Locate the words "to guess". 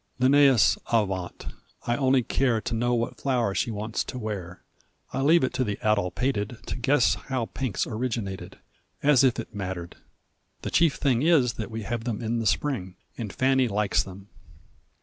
6.65-7.13